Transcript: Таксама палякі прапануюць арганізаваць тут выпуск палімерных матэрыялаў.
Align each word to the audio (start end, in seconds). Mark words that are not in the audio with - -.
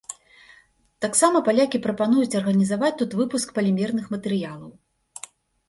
Таксама 1.05 1.41
палякі 1.49 1.81
прапануюць 1.85 2.37
арганізаваць 2.41 2.91
тут 3.03 3.11
выпуск 3.21 3.47
палімерных 3.61 4.11
матэрыялаў. 4.17 4.77